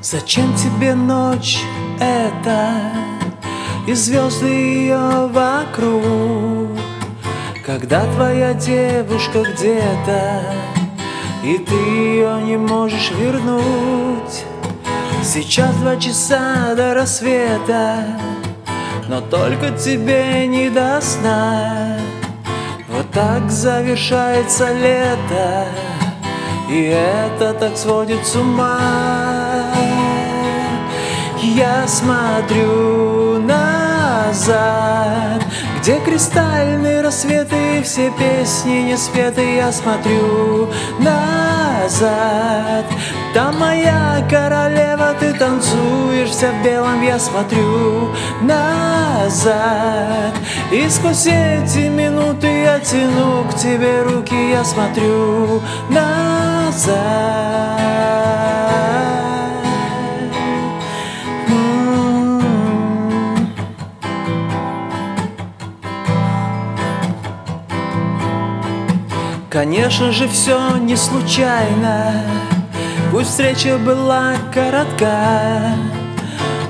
[0.00, 1.58] Зачем тебе ночь
[1.98, 2.70] эта?
[3.84, 6.78] И звезды ее вокруг.
[7.66, 10.42] Когда твоя девушка где-то
[11.44, 14.44] И ты ее не можешь вернуть.
[15.24, 18.06] Сейчас два часа до рассвета
[19.08, 21.98] Но только тебе не до сна.
[22.88, 25.66] Вот так завершается лето
[26.70, 29.67] И это так сводит с ума
[31.88, 35.18] смотрю назад
[35.88, 42.84] где кристальные рассветы, все песни не спеты, я смотрю назад.
[43.32, 50.34] Там моя королева, ты танцуешь вся в белом, я смотрю назад.
[50.70, 57.87] И сквозь эти минуты я тяну к тебе руки, я смотрю назад.
[69.50, 72.12] Конечно же, все не случайно.
[73.10, 75.72] Пусть встреча была коротка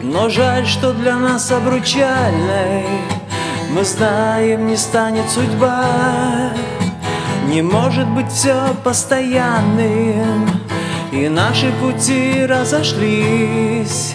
[0.00, 2.84] Но жаль, что для нас обручальной.
[3.72, 6.52] Мы знаем, не станет судьба.
[7.48, 10.48] Не может быть все постоянным.
[11.10, 14.12] И наши пути разошлись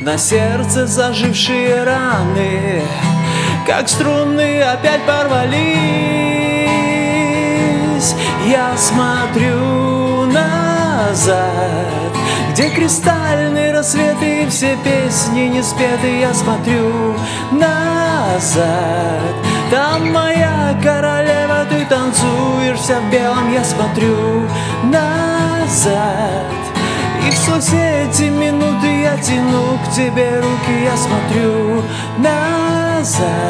[0.00, 2.82] На сердце зажившие раны.
[3.66, 6.45] Как струны опять порвались
[8.46, 11.36] я смотрю назад
[12.50, 17.14] Где кристальные рассветы и все песни не спеты Я смотрю
[17.52, 19.34] назад
[19.70, 24.48] Там моя королева, ты танцуешь вся в белом Я смотрю
[24.84, 26.56] назад
[27.26, 31.82] и сквозь эти минуты я тяну к тебе руки, я смотрю
[32.18, 33.45] назад.